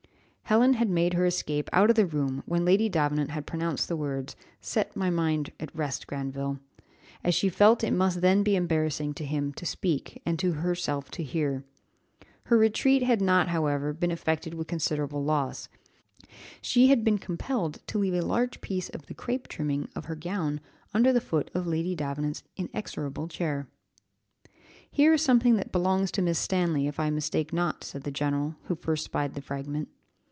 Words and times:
Helen 0.45 0.73
had 0.73 0.89
made 0.89 1.13
her 1.13 1.25
escape 1.25 1.69
out 1.71 1.89
of 1.89 1.95
the 1.95 2.05
room 2.05 2.43
when 2.45 2.65
Lady 2.65 2.89
Davenant 2.89 3.29
had 3.31 3.45
pronounced 3.47 3.87
the 3.87 3.95
words, 3.95 4.35
"Set 4.59 4.97
my 4.97 5.09
mind 5.09 5.53
at 5.61 5.73
rest, 5.73 6.07
Granville," 6.07 6.59
as 7.23 7.33
she 7.33 7.47
felt 7.47 7.85
it 7.85 7.93
must 7.93 8.19
then 8.19 8.43
be 8.43 8.57
embarrassing 8.57 9.13
to 9.13 9.23
him 9.23 9.53
to 9.53 9.65
speak, 9.65 10.21
and 10.25 10.37
to 10.39 10.51
herself 10.51 11.09
to 11.11 11.23
hear. 11.23 11.63
Her 12.47 12.57
retreat, 12.57 13.01
had 13.01 13.21
not, 13.21 13.47
however, 13.47 13.93
been 13.93 14.11
effected 14.11 14.53
with 14.53 14.67
considerable 14.67 15.23
loss, 15.23 15.69
she 16.61 16.87
had 16.89 17.05
been 17.05 17.17
compelled 17.17 17.79
to 17.87 17.97
leave 17.97 18.13
a 18.15 18.21
large 18.21 18.59
piece 18.59 18.89
of 18.89 19.05
the 19.05 19.13
crape 19.13 19.47
trimming 19.47 19.87
of 19.95 20.07
her 20.07 20.15
gown 20.15 20.59
under 20.93 21.13
the 21.13 21.21
foot 21.21 21.49
of 21.53 21.65
Lady 21.65 21.95
Davenant's 21.95 22.43
inexorable 22.57 23.29
chair. 23.29 23.69
"Here 24.91 25.13
is 25.13 25.21
something 25.21 25.55
that 25.55 25.71
belongs 25.71 26.11
to 26.11 26.21
Miss 26.21 26.39
Stanley, 26.39 26.87
if 26.87 26.99
I 26.99 27.09
mistake 27.09 27.53
not," 27.53 27.85
said 27.85 28.03
the 28.03 28.11
general, 28.11 28.57
who 28.65 28.75
first 28.75 29.05
spied 29.05 29.35
the 29.35 29.41
fragment. 29.41 29.87